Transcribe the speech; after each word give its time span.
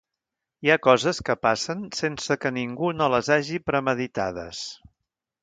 Hi 0.67 0.69
ha 0.71 0.77
coses 0.85 1.19
que 1.27 1.35
passen 1.47 1.83
sense 1.99 2.39
que 2.45 2.53
ningú 2.57 2.91
no 3.03 3.11
les 3.17 3.31
hagi 3.37 3.61
premeditades. 3.69 4.65